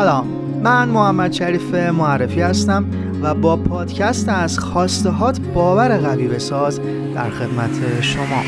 [0.00, 0.26] سلام.
[0.62, 2.84] من محمد شریف معرفی هستم
[3.22, 6.80] و با پادکست از خواستهات باور قوی بساز
[7.14, 8.42] در خدمت شما.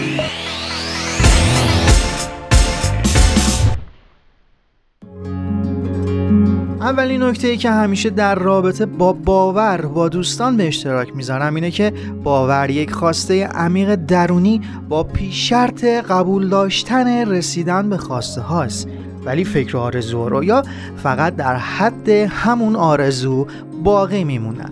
[6.81, 11.71] اولین نکته ای که همیشه در رابطه با باور با دوستان به اشتراک می‌ذارم اینه
[11.71, 11.93] که
[12.25, 18.89] باور یک خواسته عمیق درونی با پیش شرط قبول داشتن رسیدن به خواسته هاست.
[19.25, 20.63] ولی فکر آرزو و رویا
[20.97, 23.47] فقط در حد همون آرزو
[23.85, 24.71] باقی میمونن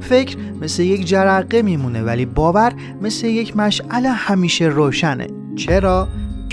[0.00, 2.72] فکر مثل یک جرقه میمونه ولی باور
[3.02, 5.26] مثل یک مشعل همیشه روشنه
[5.56, 6.08] چرا؟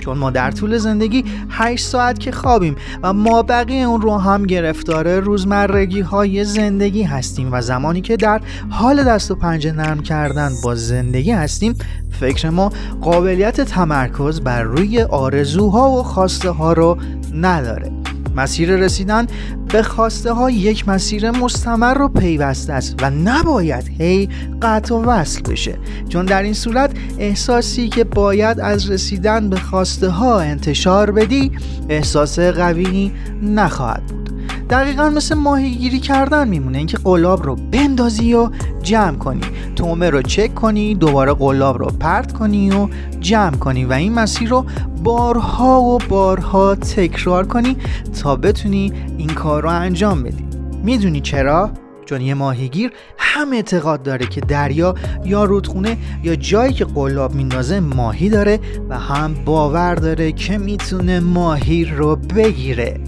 [0.06, 4.46] چون ما در طول زندگی 8 ساعت که خوابیم و ما بقیه اون رو هم
[4.46, 10.52] گرفتار روزمرگی های زندگی هستیم و زمانی که در حال دست و پنجه نرم کردن
[10.64, 11.76] با زندگی هستیم
[12.20, 16.98] فکر ما قابلیت تمرکز بر روی آرزوها و خواسته ها رو
[17.34, 18.05] نداره.
[18.36, 19.28] مسیر رسیدن
[19.72, 24.30] به خواسته ها یک مسیر مستمر و پیوسته است و نباید هی
[24.62, 25.78] قطع و وصل بشه.
[26.10, 31.52] چون در این صورت احساسی که باید از رسیدن به خواسته ها انتشار بدی
[31.90, 34.25] احساس قوی نخواهد بود.
[34.70, 36.78] دقیقا مثل ماهیگیری کردن میمونه.
[36.78, 38.50] اینکه قلاب رو بندازی و
[38.84, 39.42] جمع کنی.
[39.76, 42.88] تومه رو چک کنی دوباره قلاب رو پرت کنی و
[43.20, 44.66] جمع کنی و این مسیر رو
[45.04, 47.78] بارها و بارها تکرار کنی
[48.22, 50.46] تا بتونی این کار رو انجام بدی.
[50.84, 51.72] می‌دونی چرا؟
[52.06, 57.80] چون یه ماهیگیر هم اعتقاد داره که دریا یا رودخونه یا جایی که قلاب میندازه
[57.80, 63.00] ماهی داره و هم باور داره که می‌تونه ماهی رو بگیره.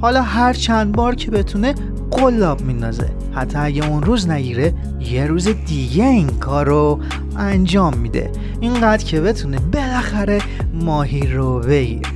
[0.00, 1.74] حالا هر چند بار که بتونه
[2.10, 3.10] قلاب میندازه.
[3.34, 7.00] حتی اگه اون روز نگیره یه روز دیگه این کار رو
[7.36, 8.30] انجام میده.
[8.60, 10.42] اینقدر که بتونه بالاخره
[10.74, 12.10] ماهی رو بگیره.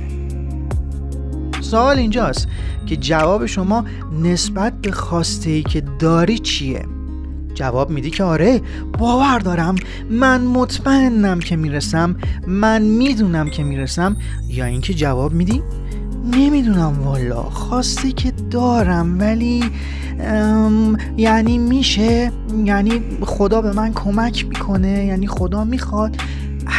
[1.61, 2.47] سوال اینجاست
[2.85, 3.85] که جواب شما
[4.23, 6.85] نسبت به خواسته ای که داری چیه؟
[7.53, 8.61] جواب میدی که آره
[8.99, 9.75] باور دارم.
[10.09, 12.15] من مطمئنم که می‌رسم.
[12.47, 14.17] من می‌دونم که می‌رسم.
[14.47, 15.61] یا اینکه جواب میدی؟
[16.25, 17.43] نمی‌دونم والا.
[17.43, 19.63] خواسته که دارم ولی
[21.17, 22.31] یعنی میشه
[22.65, 26.15] یعنی خدا به من کمک می‌کنه یعنی خدا می‌خواد.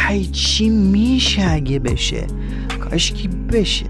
[0.09, 2.27] ای چی میشه اگه بشه؟
[2.79, 3.85] کاشکی بشه؟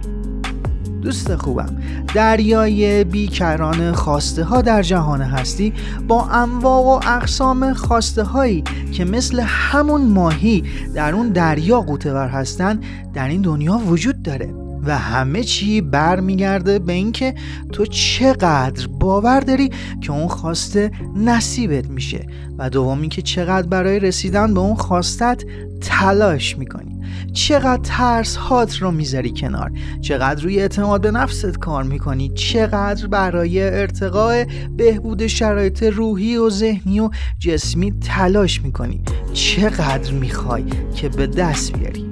[1.01, 1.77] دوست خوبم.
[2.13, 5.73] دریای بیکران خواسته ها در جهان هستی.
[6.07, 10.63] با انواع و اقسام خواسته هایی که مثل همون ماهی
[10.95, 12.79] در اون دریا قوتور هستن
[13.13, 14.66] در این دنیا وجود داره.
[14.87, 17.33] و همه چی برمیگرده به اینکه
[17.71, 19.69] تو چقدر باور داری
[20.01, 22.25] که اون خواسته نصیبت میشه
[22.57, 25.43] و دوم اینکه چقدر برای رسیدن به اون خواستت
[25.81, 26.97] تلاش می‌کنی.
[27.33, 29.71] چقدر ترس هات رو می‌ذاری کنار.
[30.01, 32.29] چقدر روی اعتماد به نفست کار می‌کنی.
[32.29, 34.43] چقدر برای ارتقاء
[34.77, 37.09] بهبود شرایط روحی و ذهنی و
[37.39, 39.01] جسمی تلاش می‌کنی.
[39.33, 40.65] چقدر می‌خوای
[40.95, 42.06] که به دست بیاری.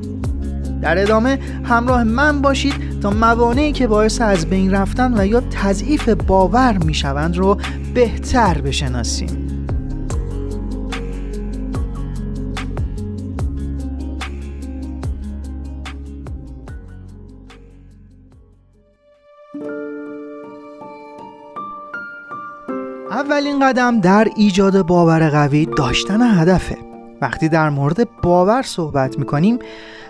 [0.85, 6.09] در ادامه همراه من باشید تا موانعی که باعث از بین رفتن و یا تضعیف
[6.09, 7.57] باور می‌شوند رو
[7.93, 9.67] بهتر بشناسیم.
[23.11, 26.77] اولین قدم در ایجاد باور قوی داشتن هدفه.
[27.21, 29.59] وقتی در مورد باور صحبت می‌کنیم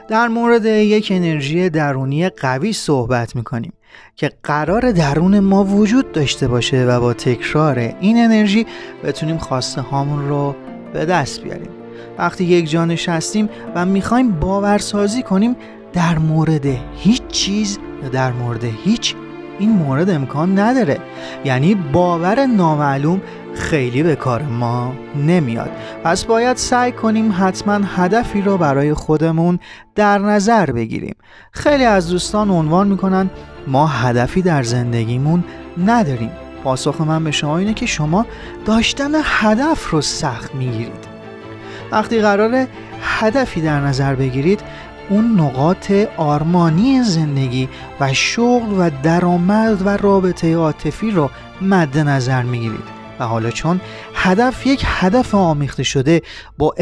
[0.08, 3.74] در مورد یک انرژی درونی قوی صحبت می‌کنیم
[4.16, 8.66] که قرار درون ما وجود داشته باشه و با تکرار این انرژی
[9.04, 10.56] بتونیم خواسته هامون رو
[10.94, 11.70] به دست بیاریم.
[12.18, 15.56] وقتی یک جا نشستیم و می‌خوایم باورسازی کنیم
[15.94, 16.66] در مورد
[16.98, 19.16] هیچ چیز یا در مورد هیچ
[19.60, 20.98] این مورد امکان نداره.
[21.46, 23.22] یعنی باور نامعلوم
[23.54, 25.70] خیلی به کار ما نمیاد.
[26.04, 29.60] پس باید سعی کنیم حتما هدفی رو برای خودمون
[29.96, 31.16] در نظر بگیریم.
[31.52, 33.30] خیلی از دوستان عنوان می‌کنن
[33.68, 35.44] ما هدفی در زندگیمون
[35.86, 36.32] نداریم.
[36.64, 38.26] پاسخ من به شما اینه که شما
[38.66, 41.16] داشتن هدف رو سخت می‌گیرید.
[41.92, 42.68] وقتی قرار
[43.02, 44.62] هدفی در نظر بگیرید
[45.10, 47.70] اون نقاط آرمانی زندگی
[48.00, 51.30] و شغل و درآمد و رابطه عاطفی رو
[51.62, 52.96] مد نظر می‌گیرید.
[53.20, 53.82] و حالا چون
[54.16, 56.22] هدف یک هدف آمیخته شده
[56.58, 56.76] با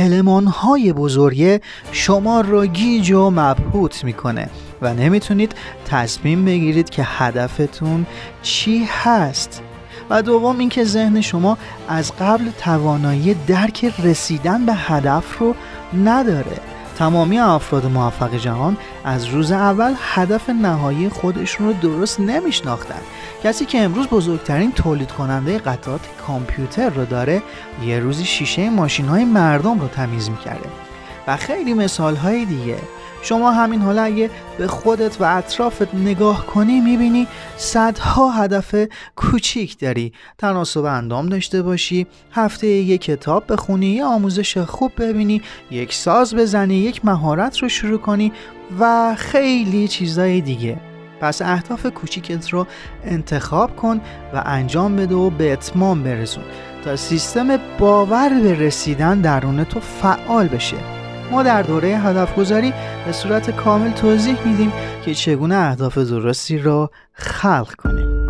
[0.47, 1.61] های بزرگه
[1.91, 4.49] شما را گیج و مبهوت می‌کنه
[4.81, 5.55] و نمی‌تونید
[5.85, 8.05] تصمیم بگیرید که هدفتون
[8.41, 9.61] چی هست.
[10.09, 15.55] و دوم اینکه ذهن شما از قبل توانایی درک رسیدن به هدف رو
[16.03, 16.72] نداره.
[16.97, 23.01] تمامی افراد موفق جهان از روز اول هدف نهایی خودشون رو درست نمیشناختن.
[23.43, 27.41] کسی که امروز بزرگترین تولید کننده قطعات کامپیوتر رو داره
[27.85, 30.69] یه روزی شیشه ماشین های مردم رو تمیز می‌کرده.
[31.27, 32.77] و خیلی مثال های دیگه.
[33.23, 37.27] شما همین حالا اگه به خودت و اطرافت نگاه کنی می‌بینی
[37.57, 38.75] صدها هدف
[39.15, 40.13] کوچیک داری.
[40.37, 45.41] تناسب اندام داشته باشی هفته یک کتاب بخونی یه آموزش خوب ببینی
[45.71, 48.31] یک ساز بزنی یک مهارت رو شروع کنی
[48.79, 50.77] و خیلی چیزای دیگه.
[51.21, 52.67] پس اهداف کوچیکت رو
[53.05, 54.01] انتخاب کن
[54.33, 56.43] و انجام بده و به اتمام برسون
[56.85, 61.02] تا سیستم باور به رسیدن درون تو فعال بشه.
[61.33, 62.73] ما در دوره هدف گذاری
[63.05, 64.73] به صورت کامل توضیح میدیم
[65.05, 68.23] که چگونه اهداف درستی را خلق کنیم.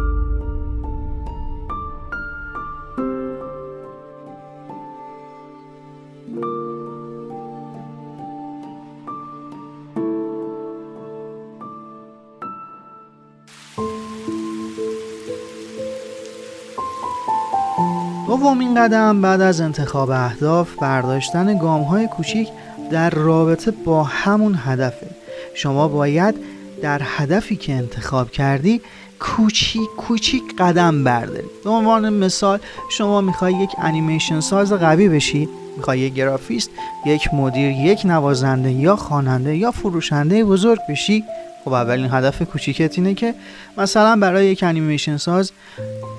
[18.27, 22.49] دومین قدم بعد از انتخاب اهداف برداشتن گام های کوچیک
[22.91, 25.07] در رابطه با همون هدفه.
[25.53, 26.35] شما باید
[26.81, 28.81] در هدفی که انتخاب کردی
[29.19, 31.47] کوچیک کوچیک قدم برداری.
[31.63, 32.59] به عنوان مثال
[32.89, 36.69] شما می‌خوای یک انیمیشن ساز قوی بشی می‌خوای یک گرافیست
[37.05, 41.23] یک مدیر یک نوازنده یا خواننده یا فروشنده بزرگ بشی.
[41.65, 43.35] خب اولین هدف کوچیکت اینه که
[43.77, 45.51] مثلا برای یک انیمیشن ساز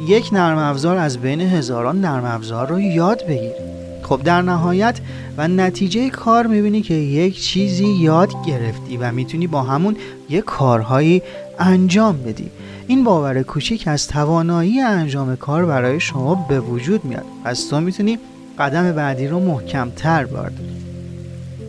[0.09, 3.74] یک نرم افزار از بین هزاران نرم افزار رو یاد بگیر
[4.05, 5.01] خب در نهایت
[5.37, 9.97] و نتیجه کار می‌بینی که یک چیزی یاد گرفتی و می‌تونی با همون
[10.29, 11.23] یک کارهایی
[11.59, 12.51] انجام بدی.
[12.87, 17.25] این باور کوچیک از توانایی انجام کار برای شما به وجود میاد.
[17.45, 18.19] پس تو می‌تونی
[18.59, 20.75] قدم بعدی رو محکمتر برداری.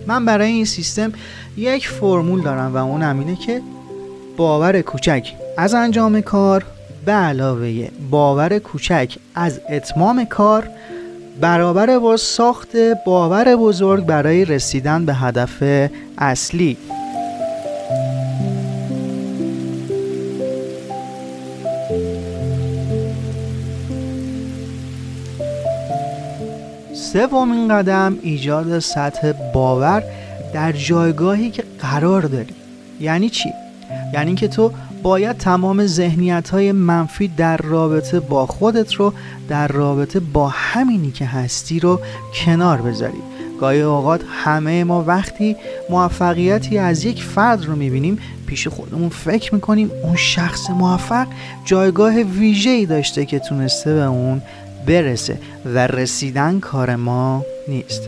[0.07, 1.11] من برای این سیستم
[1.57, 3.61] یک فرمول دارم و اون همینه که
[4.37, 6.65] باور کوچک از انجام کار
[7.05, 10.69] به علاوه باور کوچک از اتمام کار
[11.41, 15.63] برابر با ساخت باور بزرگ برای رسیدن به هدف
[16.17, 16.77] اصلی.
[26.93, 30.03] سومین قدم ایجاد سطح باور
[30.53, 32.55] در جایگاهی که قرار داری
[32.99, 33.49] یعنی چی؟
[34.13, 34.71] یعنی که تو
[35.03, 39.13] باید تمام ذهنیت های منفی در رابطه با خودت رو
[39.49, 41.99] در رابطه با همینی که هستی رو
[42.33, 43.17] کنار بذاری.
[43.59, 45.55] گاهی اوقات همه ما وقتی
[45.89, 51.27] موفقیتی از یک فرد رو می‌بینیم پیش خودمون فکر می‌کنیم اون شخص موفق
[51.65, 54.41] جایگاه ویژه‌ای داشته که تونسته به اون
[54.87, 58.01] برسه و رسیدن کار ما نیست.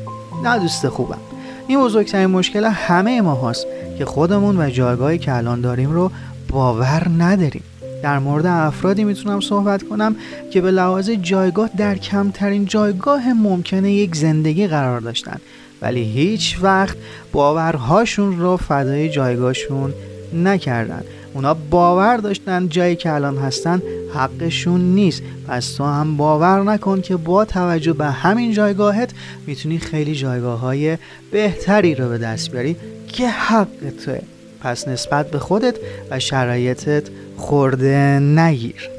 [0.44, 1.37] نه دوست خوبم.
[1.68, 3.68] این بزرگترین مشکل همه ما هاست
[3.98, 6.12] که خودمون و جایگاهی که الان داریم رو
[6.50, 7.64] باور نداریم.
[8.04, 10.16] در مورد افرادی می‌تونم صحبت کنم
[10.52, 15.38] که به لحاظ جایگاه در کمترین جایگاه ممکنه یک زندگی قرار داشتن.
[15.82, 16.98] ولی هیچ وقت
[17.32, 19.94] باورهاشون رو فدای جایگاهشون
[20.34, 21.04] نکردن.
[21.34, 23.82] اونا باور داشتن جایی که الان هستن
[24.14, 25.24] حقشون نیست.
[25.48, 29.14] پس تو هم باور نکن که با توجه به همین جایگاهت
[29.48, 30.98] می‌تونی خیلی جایگاه های
[31.32, 32.76] بهتری رو به دست بیاری
[33.08, 33.68] که حق
[34.06, 34.22] توه.
[34.62, 35.76] پس نسبت به خودت
[36.12, 37.04] و شرایطت
[37.38, 38.97] خورده نگیر.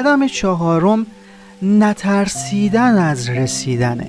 [0.00, 1.06] قدم چهارم
[1.62, 4.06] نترسیدن از رسیدنه.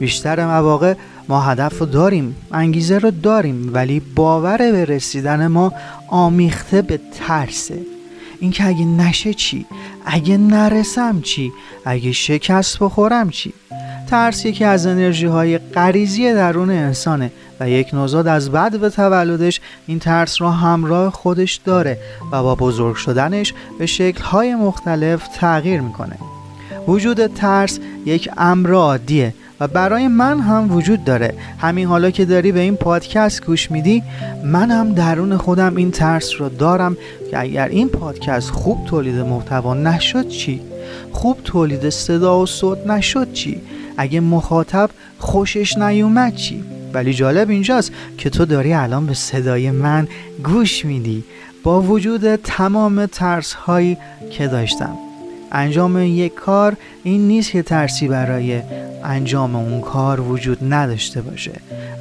[0.00, 0.94] بیشتر مواقع
[1.28, 5.72] ما هدف رو داریم انگیزه رو داریم ولی باور به رسیدن ما
[6.08, 7.78] آمیخته به ترسه.
[8.40, 9.66] اینکه اگه نشه چی؟
[10.04, 11.52] اگه نرسم چی؟
[11.84, 13.52] اگه شکست بخورم چی؟
[14.06, 19.60] ترس یکی از انرژی های غریزی درون انسانه و یک نوزاد از بعد به تولدش
[19.86, 21.98] این ترس را همراه خودش داره
[22.32, 26.16] و با بزرگ شدنش به شکل های مختلف تغییر می‌کنه.
[26.88, 31.34] وجود ترس یک امر عادیه و برای من هم وجود داره.
[31.58, 34.02] همین حالا که داری به این پادکست گوش میدی
[34.44, 36.96] من هم درون خودم این ترس رو دارم
[37.30, 40.60] که اگر این پادکست خوب تولید محتوا نشد چی؟
[41.12, 43.60] خوب تولید صدا و صوت نشد چی؟
[43.96, 50.08] اگه مخاطب خوشش نیومد چی؟ ولی جالب اینجاست که تو داری الان به صدای من
[50.44, 51.24] گوش میدی.
[51.62, 53.96] با وجود تمام ترس هایی
[54.30, 54.96] که داشتم.
[55.52, 58.62] انجام یک کار این نیست که ترسی برای
[59.04, 61.52] انجام اون کار وجود نداشته باشه.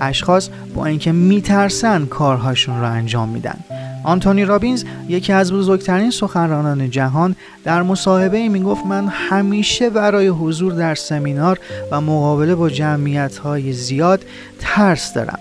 [0.01, 3.59] اشخاص با اینکه میترسن کارهاشون رو انجام میدن.
[4.05, 10.95] آنتونی رابینز یکی از بزرگترین سخنرانان جهان در مصاحبه می‌گفت من همیشه برای حضور در
[10.95, 11.59] سمینار
[11.91, 14.25] و مقابله با جمعیت های زیاد
[14.59, 15.39] ترس دارم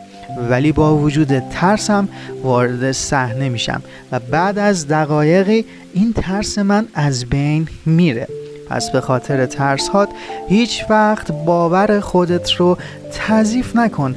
[0.51, 2.09] ولی با وجود ترسم
[2.43, 8.29] وارد صحنه میشم و بعد از دقایقی این ترس من از بین میره.
[8.71, 10.09] پس به خاطر ترس هات
[10.49, 12.79] هیچ وقت باور خودت رو
[13.13, 14.15] تضیف نکن.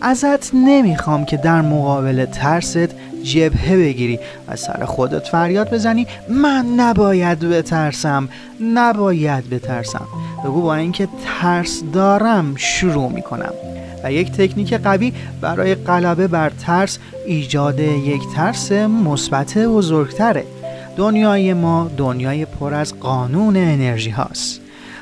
[0.00, 2.88] ازت نمی‌خوام که در مقابل ترست
[3.32, 4.18] جبهه بگیری.
[4.48, 6.06] و سر خودت فریاد بزنی.
[6.28, 8.28] من نباید بترسم.
[8.60, 10.06] نباید بترسم.
[10.44, 11.08] بگو با اینکه
[11.40, 13.52] ترس دارم شروع می‌کنم.
[14.04, 20.44] و یک تکنیک قوی برای غلبه بر ترس ایجاد یک ترس مثبت بزرگتره.
[20.96, 24.60] دنیای ما دنیای پر از قانون انرژی هاست.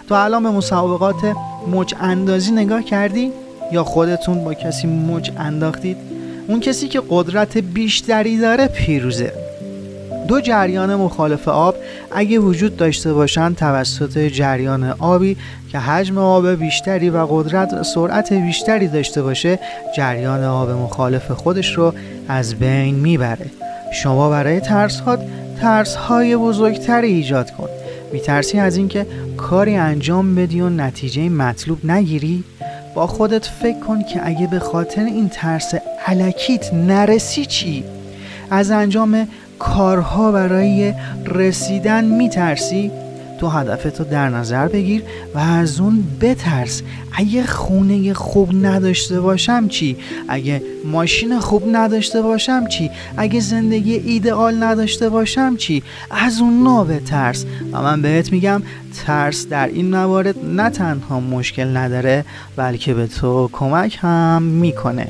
[0.08, 1.36] تو الان به مسابقات
[1.72, 3.30] مچ اندازی نگاه کردی؟
[3.72, 6.15] یا خودتون با کسی مچ انداختید؟
[6.48, 9.32] اون کسی که قدرت بیشتری داره پیروزه.
[10.28, 11.74] دو جریان مخالف آب
[12.10, 15.36] اگه وجود داشته باشند توسط جریان آبی
[15.72, 19.58] که حجم آب بیشتری و قدرت سرعت بیشتری داشته باشه
[19.96, 21.94] جریان آب مخالف خودش رو
[22.28, 23.46] از بین می‌بره.
[23.92, 25.20] شما برای ترس هات
[25.60, 27.68] ترس های بزرگتری ایجاد کن.
[28.12, 32.44] میترسی از اینکه کاری انجام بدی و نتیجه مطلوب نگیری؟
[32.96, 35.74] با خودت فکر کن که اگه به خاطر این ترس
[36.06, 37.84] علکیت نرسی چی؟
[38.50, 40.94] از انجام کارها برای
[41.26, 42.90] رسیدن میترسی؟
[43.40, 45.02] تو هدفتو در نظر بگیر
[45.34, 46.82] و از اون بترس.
[47.12, 49.96] اگه خونه خوب نداشته باشم چی؟
[50.28, 56.84] اگه ماشین خوب نداشته باشم چی؟ اگه زندگی ایدئال نداشته باشم چی؟ از اون نا
[56.84, 57.44] بترس.
[57.72, 58.62] و من بهت میگم
[59.04, 62.24] ترس در این موارد نه تنها مشکل نداره
[62.56, 65.08] بلکه به تو کمک هم می‌کنه.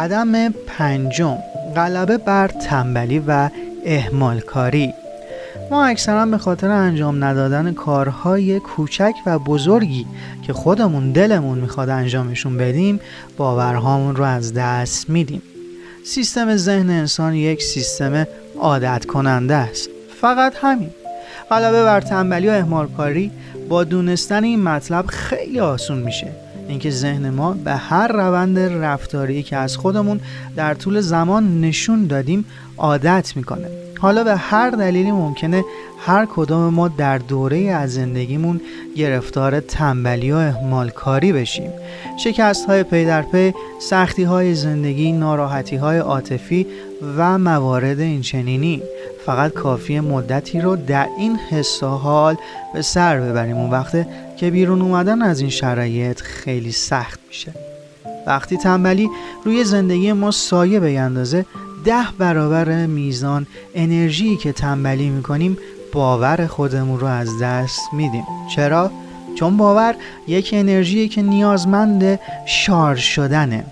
[0.00, 1.38] قدم پنجم
[1.76, 3.50] غلبه بر تنبلی و
[3.86, 4.94] اهمال کاری
[5.70, 10.06] ما اکثرا به خاطر انجام ندادن کارهای کوچک و بزرگی
[10.46, 13.00] که خودمون دلمون می‌خواد انجامشون بدیم
[13.36, 15.42] باورهامون رو از دست میدیم.
[16.04, 18.26] سیستم ذهن انسان یک سیستم
[18.58, 19.88] عادت کننده است.
[20.20, 20.90] فقط همین.
[21.50, 23.30] غلبه بر تنبلی و اهمال کاری
[23.68, 26.49] با دونستن این مطلب خیلی آسون میشه.
[26.70, 30.20] اینکه ذهن ما به هر روند رفتاری که از خودمون
[30.56, 32.44] در طول زمان نشون دادیم
[32.78, 33.79] عادت می‌کنه.
[34.00, 35.64] حالا به هر دلیلی ممکنه
[35.98, 38.60] هر کدام ما در دوره از زندگیمون
[38.96, 41.70] گرفتار تنبلی و اهمال کاری بشیم.
[42.24, 46.66] شکست های پی در پی سختی های زندگی ناراحتی های عاطفی
[47.16, 48.82] و موارد اینچنینی.
[49.26, 52.36] فقط کافی مدتی رو در این حس حال
[52.74, 53.56] به سر ببریم.
[53.56, 57.52] اون وقته که بیرون اومدن از این شرایط خیلی سخت میشه.
[58.26, 59.10] وقتی تنبلی
[59.44, 61.46] روی زندگی ما سایه بیندازه
[61.84, 65.58] ده برابر میزان انرژی که تنبلی می‌کنیم
[65.92, 68.90] باور خودمون رو از دست میدیم چرا؟
[69.34, 69.94] چون باور
[70.28, 73.64] یک انرژی که نیازمند شارژ شدنه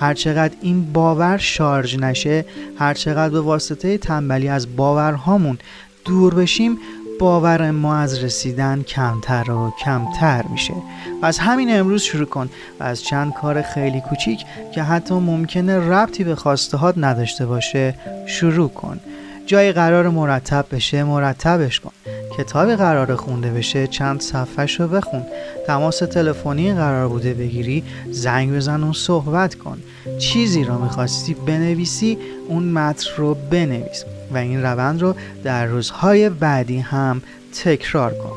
[0.00, 2.44] هرچقدر این باور شارژ نشه
[2.78, 5.58] هرچقدر به واسطه تنبلی از باورهامون
[6.04, 6.78] دور بشیم
[7.18, 10.74] باور ما از رسیدن کمتر و کمتر میشه.
[11.22, 14.44] و از همین امروز شروع کن و از چند کار خیلی کوچیک
[14.74, 17.94] که حتی ممکنه ربطی به خواسته نداشته باشه
[18.26, 19.00] شروع کن.
[19.46, 21.90] جای قرار مرتب بشه مرتبش کن.
[22.38, 25.22] کتابی قرار خونده بشه چند صفحه رو بخون.
[25.66, 29.78] تماس تلفنی قرار بوده بگیری زنگ بزن و صحبت کن.
[30.18, 34.04] چیزی را می‌خواستی بنویسی اون متن رو بنویس.
[34.32, 37.22] و این روند رو در روزهای بعدی هم
[37.64, 38.36] تکرار کن.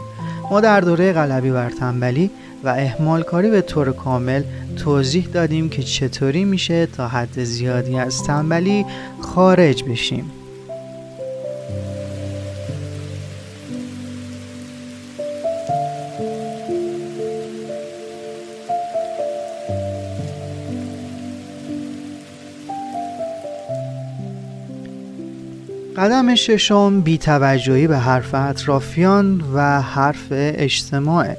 [0.51, 2.29] ما در دوره غلبی بر تنبلی
[2.63, 4.43] و احمال کاری به طور کامل
[4.83, 8.85] توضیح دادیم که چطوری میشه تا حد زیادی از تنبلی
[9.21, 10.31] خارج بشیم.
[26.01, 31.35] قدم ششم بیتوجهی به حرف اطرافیان و حرف اجتماع.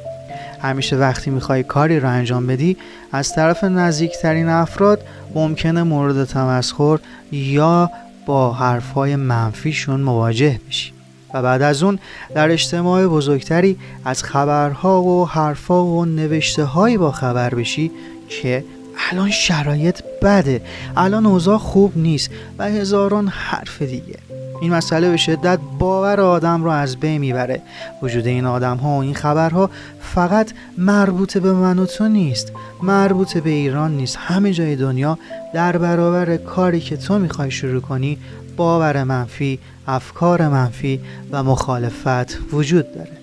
[0.60, 2.76] همیشه وقتی می‌خوای کاری را انجام بدی
[3.12, 5.00] از طرف نزدیکترین افراد
[5.34, 6.98] ممکنه مورد تمسخر
[7.32, 7.90] یا
[8.26, 10.92] با حرفهای منفیشون مواجه بشی.
[11.34, 11.98] و بعد از اون
[12.34, 17.90] در اجتماع بزرگتری از خبرها و حرفها و نوشته هایی با خبر بشی
[18.28, 18.64] که
[19.10, 20.62] الان شرایط بده
[20.96, 24.31] الان اوضاع خوب نیست و هزاران حرف دیگه.
[24.62, 27.62] این مسئله به شدت باور آدم رو از بین می‌بره.
[28.02, 32.52] وجود این آدم ها و این خبرها فقط مربوط به من و تو نیست.
[32.82, 34.16] مربوط به ایران نیست.
[34.20, 35.18] همه جای دنیا
[35.54, 38.18] در برابر کاری که تو می‌خوای شروع کنی
[38.56, 41.00] باور منفی افکار منفی
[41.30, 43.21] و مخالفت وجود داره.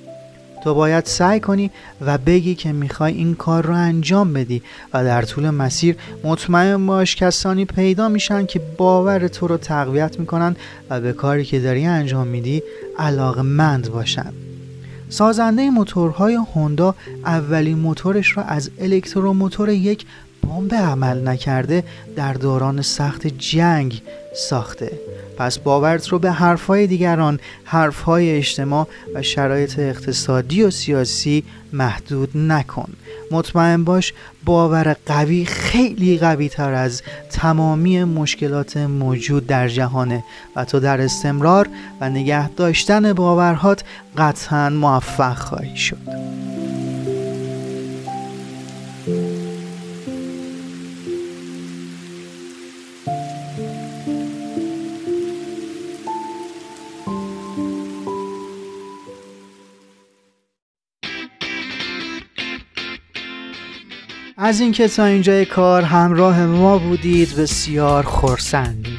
[0.63, 4.61] تو باید سعی کنی و بگی که می‌خوای این کار رو انجام بدی
[4.93, 10.55] و در طول مسیر مطمئن باش کسانی پیدا میشن که باور تو رو تقویت می‌کنن
[10.89, 12.63] و به کاری که داری انجام میدی
[12.97, 14.33] علاقه مند باشن.
[15.09, 20.05] سازنده موتورهای هوندا اولین موتورش را از الکتروموتور یک
[20.49, 21.83] بمب عمل نکرده
[22.15, 24.01] در دوران سخت جنگ
[24.35, 24.91] ساخته.
[25.37, 32.93] پس باورت رو به حرفهای دیگران حرفهای اجتماع و شرایط اقتصادی و سیاسی محدود نکن.
[33.31, 34.13] مطمئن باش
[34.45, 37.01] باور قوی خیلی قوی تر از
[37.31, 40.23] تمامی مشکلات موجود در جهانه
[40.55, 41.69] و تو در استمرار
[42.01, 43.83] و نگه داشتن باورهات
[44.17, 46.29] قطعا موفق خواهی شد.
[64.41, 68.97] از اینکه تا اینجای کار همراه ما بودید بسیار خورسندیم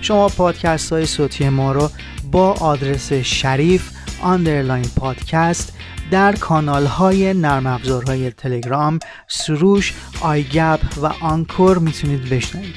[0.00, 1.90] شما پادکست های صوتی ما رو
[2.30, 3.90] با آدرس شریف
[4.20, 5.72] underline پادکست
[6.10, 12.74] در کانال های نرم افزارهای تلگرام، سروش، آیگپ و انکر می‌تونید بشنوید.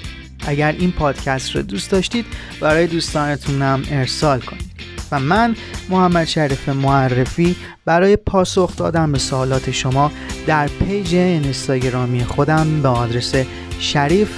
[0.48, 2.26] اگر این پادکست رو دوست داشتید
[2.62, 4.71] برای دوستانتونم ارسال کنید.
[5.12, 5.56] و من
[5.90, 10.12] محمد شریف معرفی برای پاسخ دادن به سوالات شما
[10.48, 13.36] در پیج اینستاگرامی خودم به آدرس
[13.80, 14.30] شریف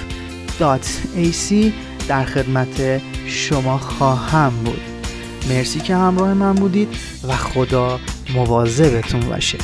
[1.16, 1.54] AC
[2.08, 4.80] در خدمت شما خواهم بود.
[5.50, 6.88] مرسی که همراه من بودید
[7.28, 8.00] و خدا
[8.34, 9.58] مواظبتون باشه.